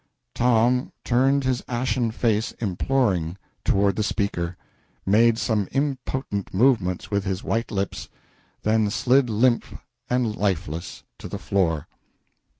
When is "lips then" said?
7.69-8.89